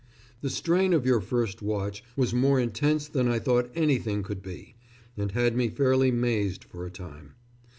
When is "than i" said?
3.07-3.37